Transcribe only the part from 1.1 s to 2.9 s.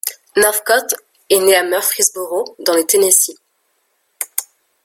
est né à Murfreesboro dans le